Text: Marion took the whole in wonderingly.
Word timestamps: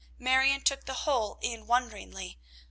Marion 0.17 0.61
took 0.61 0.85
the 0.87 0.95
whole 1.05 1.37
in 1.43 1.67
wonderingly. 1.67 2.39